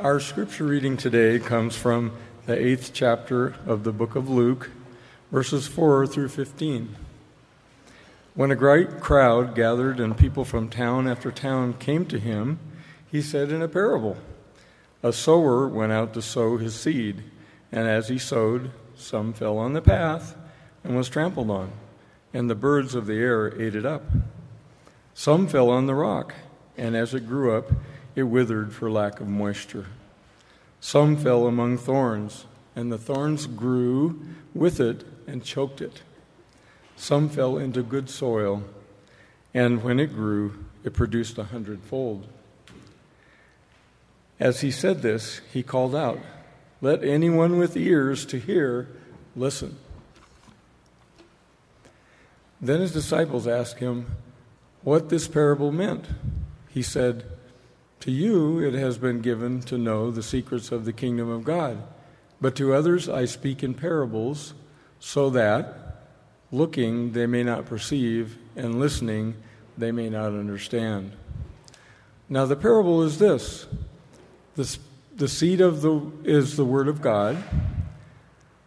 [0.00, 2.12] Our scripture reading today comes from
[2.46, 4.70] the eighth chapter of the book of Luke,
[5.32, 6.94] verses 4 through 15.
[8.36, 12.60] When a great crowd gathered and people from town after town came to him,
[13.10, 14.16] he said in a parable
[15.02, 17.24] A sower went out to sow his seed,
[17.72, 20.36] and as he sowed, some fell on the path
[20.84, 21.72] and was trampled on,
[22.32, 24.04] and the birds of the air ate it up.
[25.12, 26.34] Some fell on the rock,
[26.76, 27.72] and as it grew up,
[28.18, 29.86] it withered for lack of moisture.
[30.80, 34.20] Some fell among thorns, and the thorns grew
[34.52, 36.02] with it and choked it.
[36.96, 38.64] Some fell into good soil,
[39.54, 42.26] and when it grew, it produced a hundredfold.
[44.40, 46.18] As he said this, he called out,
[46.80, 48.88] Let anyone with ears to hear
[49.36, 49.78] listen.
[52.60, 54.06] Then his disciples asked him
[54.82, 56.06] what this parable meant.
[56.68, 57.37] He said,
[58.00, 61.82] to you it has been given to know the secrets of the kingdom of God,
[62.40, 64.54] but to others I speak in parables,
[65.00, 66.06] so that,
[66.52, 69.34] looking, they may not perceive, and listening,
[69.76, 71.12] they may not understand.
[72.28, 73.66] Now, the parable is this
[74.54, 74.78] the,
[75.16, 77.42] the seed of the, is the word of God.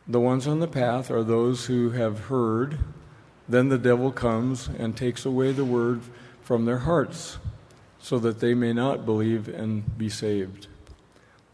[0.07, 2.79] The ones on the path are those who have heard.
[3.47, 6.01] Then the devil comes and takes away the word
[6.41, 7.37] from their hearts
[8.01, 10.67] so that they may not believe and be saved.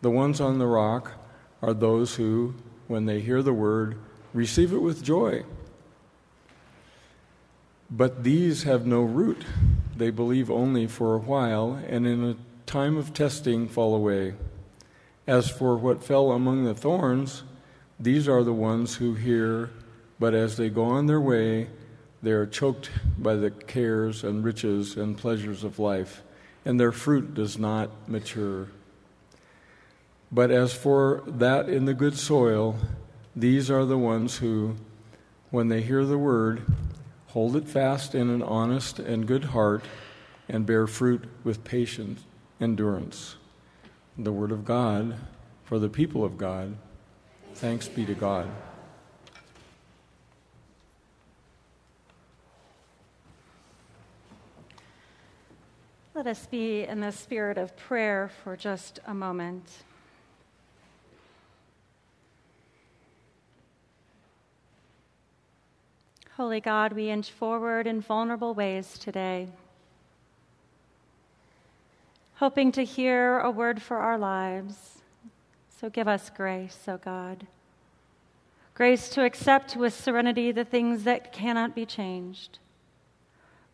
[0.02, 1.14] The ones on the rock
[1.62, 2.56] are those who,
[2.88, 3.98] when they hear the word,
[4.34, 5.44] receive it with joy.
[7.90, 9.44] But these have no root.
[9.96, 14.36] They believe only for a while, and in a time of testing fall away.
[15.26, 17.44] As for what fell among the thorns,
[18.00, 19.72] these are the ones who hear,
[20.20, 21.70] but as they go on their way,
[22.22, 26.24] they are choked by the cares and riches and pleasures of life
[26.68, 28.68] and their fruit does not mature.
[30.30, 32.76] But as for that in the good soil,
[33.34, 34.76] these are the ones who,
[35.50, 36.64] when they hear the word,
[37.28, 39.86] hold it fast in an honest and good heart
[40.50, 42.20] and bear fruit with patient
[42.60, 43.38] endurance.
[44.18, 45.16] The word of God
[45.64, 46.76] for the people of God.
[47.54, 48.50] Thanks be to God.
[56.18, 59.84] Let us be in the spirit of prayer for just a moment.
[66.36, 69.50] Holy God, we inch forward in vulnerable ways today,
[72.38, 75.04] hoping to hear a word for our lives.
[75.80, 77.46] So give us grace, O oh God.
[78.74, 82.58] Grace to accept with serenity the things that cannot be changed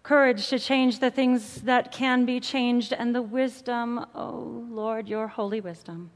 [0.03, 5.27] courage to change the things that can be changed, and the wisdom, oh Lord, your
[5.27, 6.11] holy wisdom,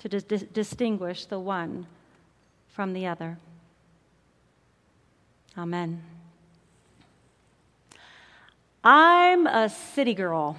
[0.00, 1.86] to dis- distinguish the one
[2.68, 3.38] from the other.
[5.56, 6.02] Amen.
[8.82, 10.58] I'm a city girl.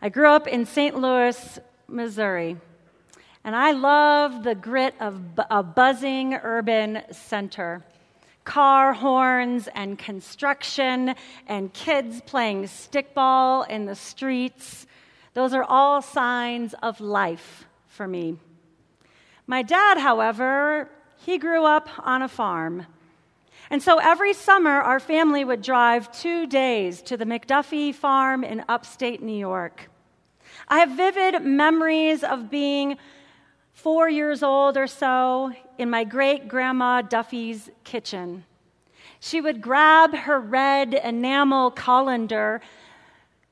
[0.00, 0.96] I grew up in St.
[0.96, 2.56] Louis, Missouri,
[3.42, 7.84] and I love the grit of a buzzing urban center
[8.44, 11.14] car horns and construction
[11.46, 14.86] and kids playing stickball in the streets.
[15.32, 18.36] Those are all signs of life for me.
[19.46, 22.86] My dad, however, he grew up on a farm.
[23.70, 28.64] And so every summer, our family would drive two days to the McDuffie farm in
[28.68, 29.90] upstate New York.
[30.68, 32.98] I have vivid memories of being
[33.74, 38.44] four years old or so in my great grandma Duffy's kitchen.
[39.20, 42.60] She would grab her red enamel colander,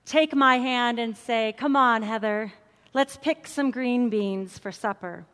[0.06, 2.52] take my hand, and say, Come on, Heather,
[2.94, 5.26] let's pick some green beans for supper.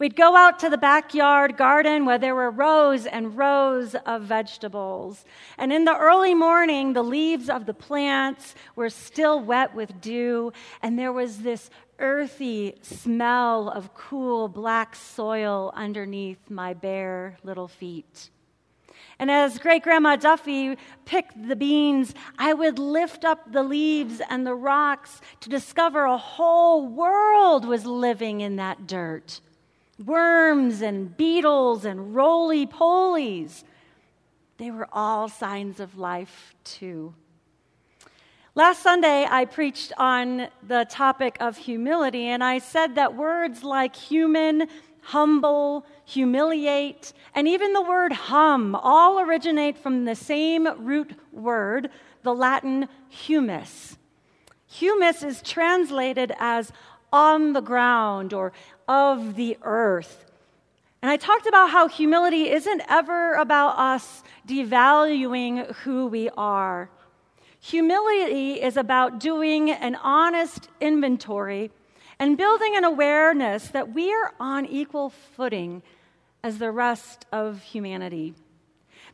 [0.00, 5.26] We'd go out to the backyard garden where there were rows and rows of vegetables.
[5.58, 10.54] And in the early morning, the leaves of the plants were still wet with dew,
[10.80, 11.68] and there was this
[11.98, 18.30] earthy smell of cool black soil underneath my bare little feet.
[19.18, 24.46] And as great grandma Duffy picked the beans, I would lift up the leaves and
[24.46, 29.42] the rocks to discover a whole world was living in that dirt
[30.04, 33.64] worms and beetles and roly polies.
[34.56, 37.14] They were all signs of life, too.
[38.54, 43.94] Last Sunday, I preached on the topic of humility, and I said that words like
[43.94, 44.66] human,
[45.02, 51.90] humble, humiliate, and even the word hum all originate from the same root word,
[52.22, 53.96] the Latin humus.
[54.66, 56.72] Humus is translated as
[57.12, 58.52] on the ground or
[58.88, 60.24] of the earth.
[61.02, 66.90] And I talked about how humility isn't ever about us devaluing who we are.
[67.60, 71.70] Humility is about doing an honest inventory
[72.18, 75.82] and building an awareness that we are on equal footing
[76.42, 78.34] as the rest of humanity.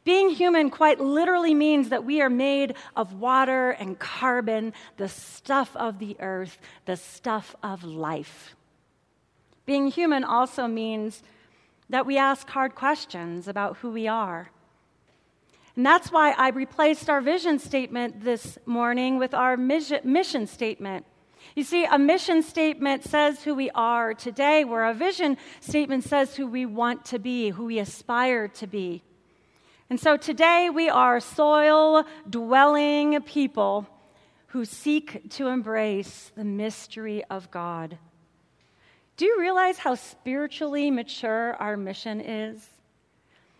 [0.07, 5.75] Being human quite literally means that we are made of water and carbon, the stuff
[5.75, 8.55] of the earth, the stuff of life.
[9.65, 11.25] Being human also means
[11.91, 14.53] that we ask hard questions about who we are.
[15.75, 21.05] And that's why I replaced our vision statement this morning with our mission statement.
[21.57, 26.37] You see, a mission statement says who we are today, where a vision statement says
[26.37, 29.03] who we want to be, who we aspire to be.
[29.89, 33.87] And so today we are soil dwelling people
[34.49, 37.99] who seek to embrace the mystery of God.
[39.17, 42.69] Do you realize how spiritually mature our mission is?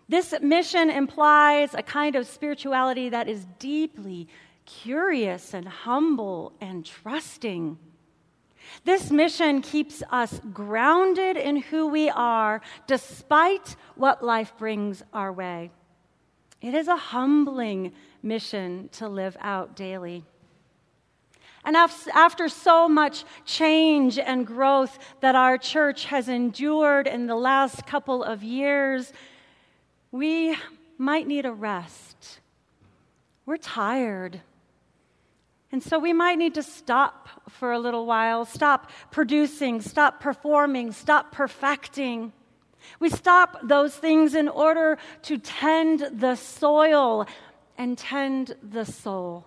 [0.09, 4.29] This mission implies a kind of spirituality that is deeply
[4.65, 7.79] curious and humble and trusting.
[8.85, 15.71] This mission keeps us grounded in who we are despite what life brings our way.
[16.61, 17.93] It is a humbling
[18.23, 20.25] mission to live out daily.
[21.65, 27.87] And after so much change and growth that our church has endured in the last
[27.87, 29.13] couple of years,
[30.13, 30.57] we
[30.97, 32.41] might need a rest.
[33.47, 34.41] We're tired.
[35.73, 40.93] And so we might need to stop for a little while, stop producing, stop performing,
[40.93, 42.33] stop perfecting
[43.01, 47.27] we stop those things in order to tend the soil
[47.79, 49.47] and tend the soul,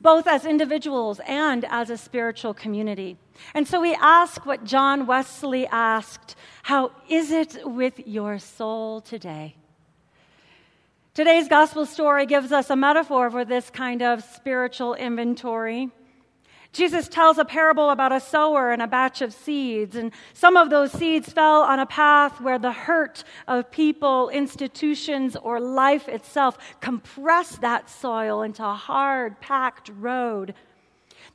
[0.00, 3.16] both as individuals and as a spiritual community.
[3.54, 9.56] And so we ask what John Wesley asked How is it with your soul today?
[11.14, 15.90] Today's gospel story gives us a metaphor for this kind of spiritual inventory.
[16.72, 20.70] Jesus tells a parable about a sower and a batch of seeds, and some of
[20.70, 26.56] those seeds fell on a path where the hurt of people, institutions, or life itself
[26.80, 30.54] compressed that soil into a hard, packed road.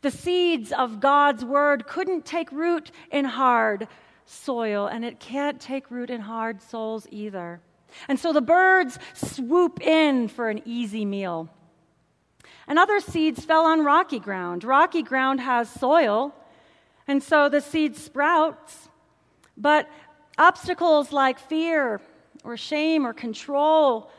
[0.01, 3.87] The seeds of God's word couldn't take root in hard
[4.25, 7.61] soil, and it can't take root in hard souls either.
[8.07, 11.49] And so the birds swoop in for an easy meal.
[12.67, 14.63] And other seeds fell on rocky ground.
[14.63, 16.35] Rocky ground has soil,
[17.07, 18.89] and so the seed sprouts.
[19.55, 19.89] But
[20.37, 22.01] obstacles like fear
[22.43, 24.11] or shame or control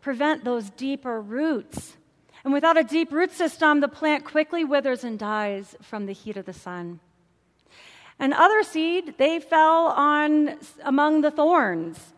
[0.00, 1.96] prevent those deeper roots.
[2.44, 6.36] And without a deep root system, the plant quickly withers and dies from the heat
[6.36, 7.00] of the sun.
[8.20, 12.14] And other seed, they fell on among the thorns.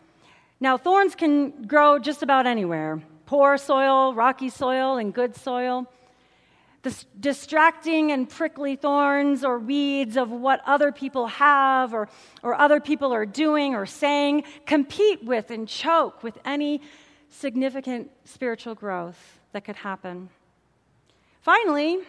[0.59, 5.85] Now, thorns can grow just about anywhere poor soil, rocky soil, and good soil.
[6.81, 12.09] The distracting and prickly thorns or weeds of what other people have or,
[12.41, 16.81] or other people are doing or saying compete with and choke with any
[17.29, 20.29] significant spiritual growth that could happen.
[21.41, 21.99] Finally,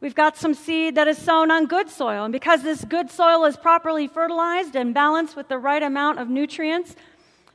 [0.00, 2.22] we've got some seed that is sown on good soil.
[2.22, 6.28] And because this good soil is properly fertilized and balanced with the right amount of
[6.28, 6.94] nutrients,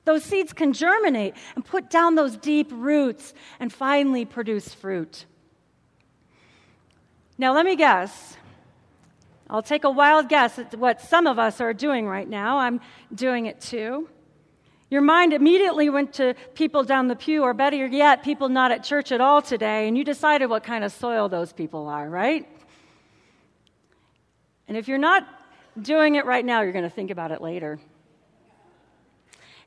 [0.05, 5.25] those seeds can germinate and put down those deep roots and finally produce fruit.
[7.37, 8.37] Now, let me guess.
[9.49, 12.59] I'll take a wild guess at what some of us are doing right now.
[12.59, 12.81] I'm
[13.13, 14.09] doing it too.
[14.89, 18.83] Your mind immediately went to people down the pew, or better yet, people not at
[18.83, 22.47] church at all today, and you decided what kind of soil those people are, right?
[24.67, 25.27] And if you're not
[25.79, 27.79] doing it right now, you're going to think about it later.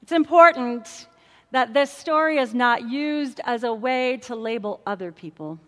[0.09, 1.07] It's important
[1.51, 5.61] that this story is not used as a way to label other people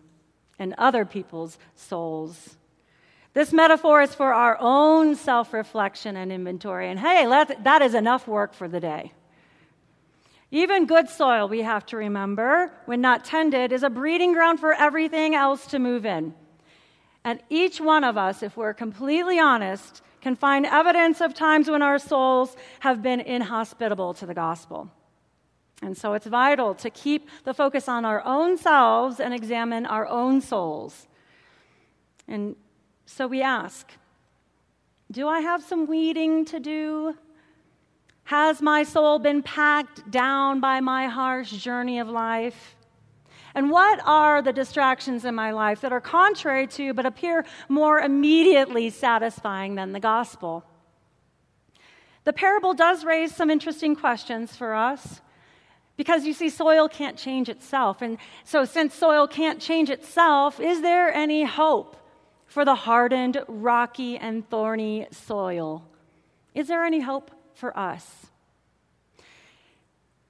[0.57, 2.57] and other people's souls.
[3.35, 6.89] This metaphor is for our own self reflection and inventory.
[6.89, 7.27] And hey,
[7.61, 9.13] that is enough work for the day.
[10.49, 14.73] Even good soil, we have to remember, when not tended, is a breeding ground for
[14.73, 16.33] everything else to move in.
[17.23, 21.81] And each one of us, if we're completely honest, can find evidence of times when
[21.81, 24.89] our souls have been inhospitable to the gospel.
[25.81, 30.07] And so it's vital to keep the focus on our own selves and examine our
[30.07, 31.07] own souls.
[32.27, 32.55] And
[33.05, 33.91] so we ask
[35.11, 37.17] Do I have some weeding to do?
[38.25, 42.75] Has my soul been packed down by my harsh journey of life?
[43.53, 47.99] And what are the distractions in my life that are contrary to but appear more
[47.99, 50.63] immediately satisfying than the gospel?
[52.23, 55.21] The parable does raise some interesting questions for us
[55.97, 58.01] because you see, soil can't change itself.
[58.01, 61.95] And so, since soil can't change itself, is there any hope
[62.45, 65.85] for the hardened, rocky, and thorny soil?
[66.55, 68.30] Is there any hope for us?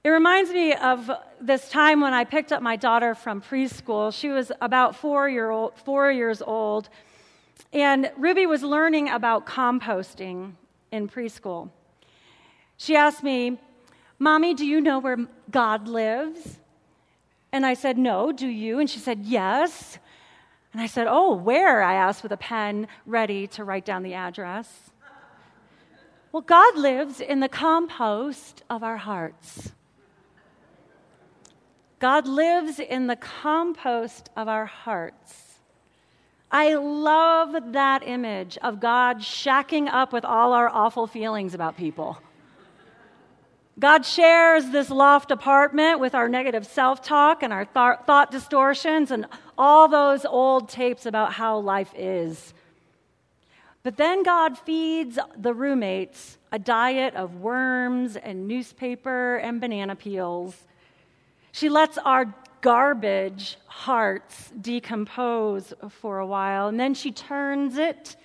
[0.04, 4.12] It reminds me of this time when I picked up my daughter from preschool.
[4.12, 6.88] She was about four, year old, four years old,
[7.72, 10.54] and Ruby was learning about composting
[10.90, 11.70] in preschool.
[12.76, 13.60] She asked me,
[14.18, 15.18] Mommy, do you know where
[15.52, 16.58] God lives?
[17.52, 18.80] And I said, No, do you?
[18.80, 19.98] And she said, Yes.
[20.72, 21.80] And I said, Oh, where?
[21.80, 24.90] I asked with a pen ready to write down the address.
[26.32, 29.70] Well, God lives in the compost of our hearts.
[32.02, 35.60] God lives in the compost of our hearts.
[36.50, 42.18] I love that image of God shacking up with all our awful feelings about people.
[43.78, 49.12] God shares this loft apartment with our negative self talk and our th- thought distortions
[49.12, 52.52] and all those old tapes about how life is.
[53.84, 60.64] But then God feeds the roommates a diet of worms and newspaper and banana peels
[61.52, 68.16] she lets our garbage hearts decompose for a while, and then she turns it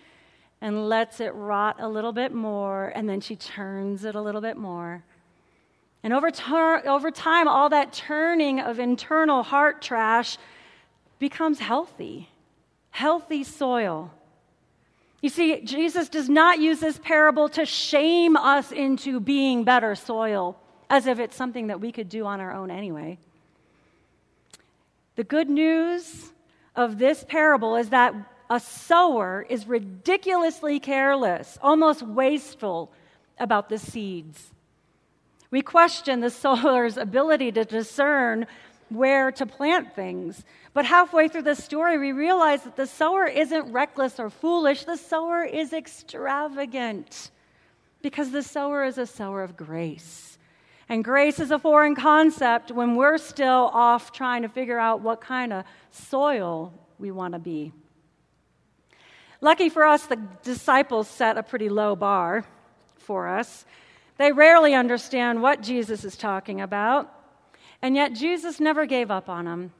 [0.61, 4.41] and lets it rot a little bit more, and then she turns it a little
[4.41, 5.03] bit more.
[6.03, 6.31] And over,
[6.87, 10.37] over time, all that turning of internal heart trash
[11.19, 12.29] becomes healthy,
[12.91, 14.11] healthy soil.
[15.21, 20.59] You see, Jesus does not use this parable to shame us into being better soil
[20.89, 23.17] as if it's something that we could do on our own anyway.
[25.15, 26.31] The good news
[26.75, 28.13] of this parable is that
[28.49, 32.91] a sower is ridiculously careless, almost wasteful
[33.39, 34.51] about the seeds.
[35.51, 38.47] We question the sower's ability to discern
[38.89, 40.45] where to plant things.
[40.73, 44.95] But halfway through the story, we realize that the sower isn't reckless or foolish, the
[44.95, 47.31] sower is extravagant
[48.01, 50.36] because the sower is a sower of grace.
[50.89, 55.19] And grace is a foreign concept when we're still off trying to figure out what
[55.19, 57.73] kind of soil we want to be.
[59.41, 62.45] Lucky for us, the disciples set a pretty low bar
[62.95, 63.65] for us.
[64.17, 67.13] They rarely understand what Jesus is talking about,
[67.81, 69.73] and yet Jesus never gave up on them.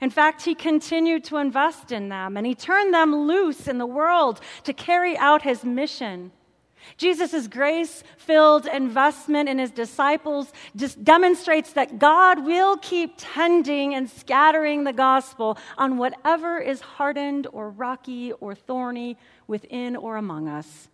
[0.00, 3.86] In fact, he continued to invest in them and he turned them loose in the
[3.86, 6.32] world to carry out his mission.
[6.96, 14.08] Jesus' grace filled investment in his disciples just demonstrates that God will keep tending and
[14.08, 19.16] scattering the gospel on whatever is hardened or rocky or thorny
[19.46, 20.88] within or among us.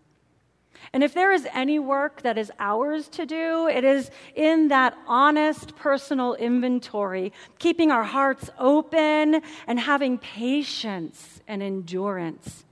[0.92, 4.96] And if there is any work that is ours to do, it is in that
[5.06, 12.64] honest personal inventory, keeping our hearts open and having patience and endurance.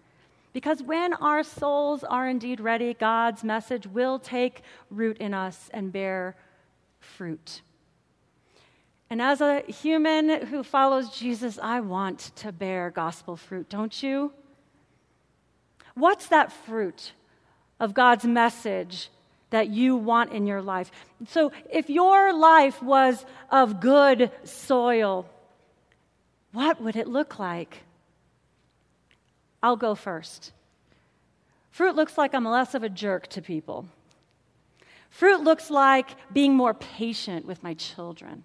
[0.53, 5.93] Because when our souls are indeed ready, God's message will take root in us and
[5.93, 6.37] bear
[6.99, 7.63] fruit.
[9.09, 14.33] And as a human who follows Jesus, I want to bear gospel fruit, don't you?
[15.95, 17.13] What's that fruit
[17.81, 19.11] of God's message
[19.51, 20.93] that you want in your life?
[21.29, 25.29] So, if your life was of good soil,
[26.53, 27.83] what would it look like?
[29.63, 30.53] I'll go first.
[31.71, 33.87] Fruit looks like I'm less of a jerk to people.
[35.11, 38.45] Fruit looks like being more patient with my children.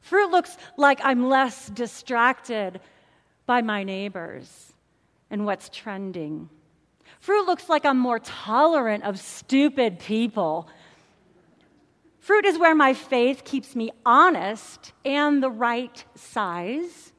[0.00, 2.80] Fruit looks like I'm less distracted
[3.46, 4.72] by my neighbors
[5.30, 6.48] and what's trending.
[7.20, 10.68] Fruit looks like I'm more tolerant of stupid people.
[12.20, 17.12] Fruit is where my faith keeps me honest and the right size.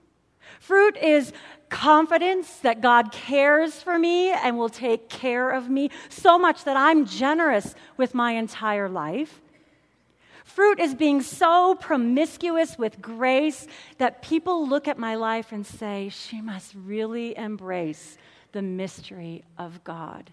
[0.59, 1.33] Fruit is
[1.71, 6.77] confidence that God cares for me and will take care of me so much that
[6.77, 9.41] I'm generous with my entire life.
[10.43, 16.09] Fruit is being so promiscuous with grace that people look at my life and say,
[16.09, 18.17] she must really embrace
[18.51, 20.29] the mystery of God.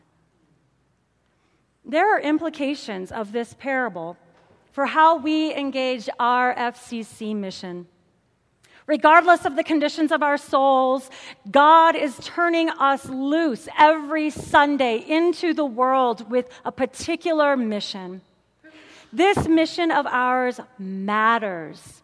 [1.84, 4.16] There are implications of this parable
[4.72, 7.86] for how we engage our FCC mission.
[8.88, 11.10] Regardless of the conditions of our souls,
[11.50, 18.22] God is turning us loose every Sunday into the world with a particular mission.
[19.12, 22.02] This mission of ours matters.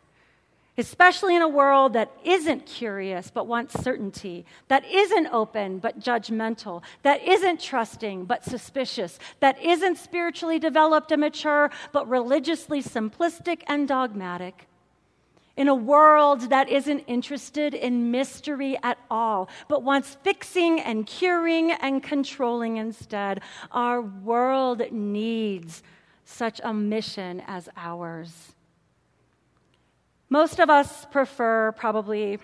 [0.76, 6.82] especially in a world that isn't curious but wants certainty, that isn't open but judgmental,
[7.02, 13.86] that isn't trusting but suspicious, that isn't spiritually developed and mature but religiously simplistic and
[13.86, 14.66] dogmatic.
[15.56, 21.70] In a world that isn't interested in mystery at all, but wants fixing and curing
[21.70, 25.82] and controlling instead, our world needs
[26.24, 28.54] such a mission as ours.
[30.28, 32.40] Most of us prefer probably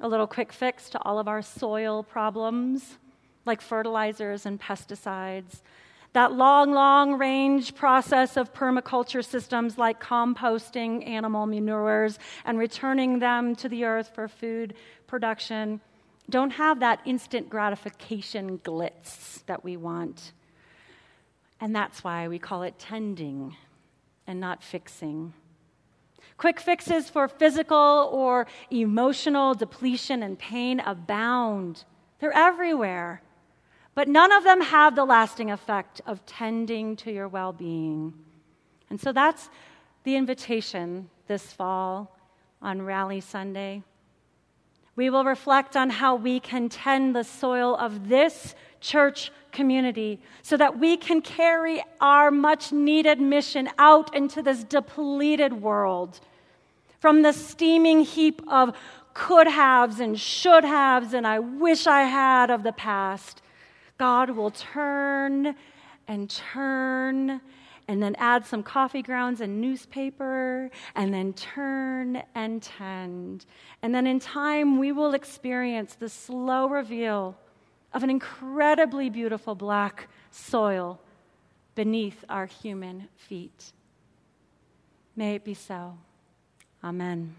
[0.00, 2.98] a little quick fix to all of our soil problems,
[3.46, 5.60] like fertilizers and pesticides.
[6.12, 13.54] That long, long range process of permaculture systems like composting animal manures and returning them
[13.56, 14.74] to the earth for food
[15.06, 15.80] production
[16.30, 20.32] don't have that instant gratification glitz that we want.
[21.60, 23.56] And that's why we call it tending
[24.26, 25.34] and not fixing.
[26.38, 31.84] Quick fixes for physical or emotional depletion and pain abound.
[32.20, 33.22] They're everywhere.
[33.94, 38.14] But none of them have the lasting effect of tending to your well being.
[38.88, 39.50] And so that's
[40.04, 42.16] the invitation this fall
[42.62, 43.82] on Rally Sunday.
[44.96, 50.56] We will reflect on how we can tend the soil of this church community so
[50.56, 56.20] that we can carry our much needed mission out into this depleted world
[56.98, 58.76] from the steaming heap of
[59.14, 63.42] could haves and should haves and I wish I had of the past,
[64.00, 65.54] God will turn
[66.08, 67.42] and turn
[67.86, 73.44] and then add some coffee grounds and newspaper, and then turn and tend.
[73.82, 77.36] And then in time, we will experience the slow reveal
[77.92, 80.98] of an incredibly beautiful black soil
[81.74, 83.72] beneath our human feet.
[85.14, 85.98] May it be so.
[86.82, 87.34] Amen.